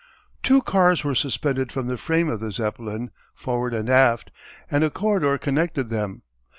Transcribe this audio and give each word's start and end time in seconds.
Two 0.41 0.63
cars 0.63 1.03
were 1.03 1.13
suspended 1.13 1.71
from 1.71 1.85
the 1.85 1.95
frame 1.95 2.27
of 2.27 2.39
the 2.39 2.51
Zeppelin, 2.51 3.11
forward 3.35 3.75
and 3.75 3.87
aft, 3.87 4.31
and 4.71 4.83
a 4.83 4.89
corridor 4.89 5.37
connected 5.37 5.91
them. 5.91 6.23